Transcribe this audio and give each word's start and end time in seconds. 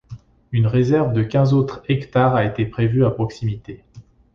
Une 0.51 0.65
réserve 0.65 1.13
de 1.13 1.21
quinze 1.21 1.53
autres 1.53 1.83
hectares 1.87 2.33
a 2.35 2.43
été 2.43 2.65
prévue 2.65 3.05
à 3.05 3.11
proximité. 3.11 3.83